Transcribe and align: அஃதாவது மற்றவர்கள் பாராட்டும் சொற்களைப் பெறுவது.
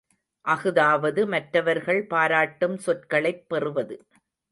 அஃதாவது 0.45 1.27
மற்றவர்கள் 1.27 2.05
பாராட்டும் 2.05 2.77
சொற்களைப் 2.77 3.49
பெறுவது. 3.49 3.97